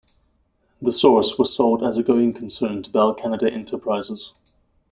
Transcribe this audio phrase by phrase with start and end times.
[0.81, 4.33] "The Source" was sold as a going concern to Bell Canada Enterprises.